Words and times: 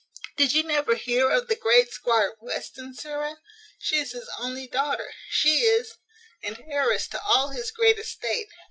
Did 0.35 0.53
you 0.53 0.63
never 0.63 0.95
hear 0.95 1.29
of 1.29 1.47
the 1.47 1.55
great 1.55 1.91
Squire 1.91 2.35
Western, 2.39 2.95
sirrah? 2.95 3.37
She 3.77 3.97
is 3.97 4.13
his 4.13 4.27
only 4.39 4.65
daughter; 4.65 5.13
she 5.29 5.59
is, 5.59 5.93
and 6.41 6.59
heiress 6.67 7.07
to 7.09 7.21
all 7.23 7.49
his 7.49 7.69
great 7.69 7.99
estate. 7.99 8.47